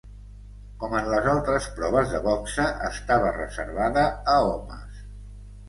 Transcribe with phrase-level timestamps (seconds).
[0.83, 5.07] Com en les altres proves de boxa estava reservada a homes.